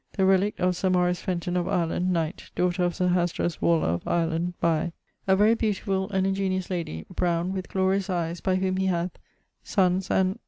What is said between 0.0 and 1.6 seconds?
the relict of Sir Fenton,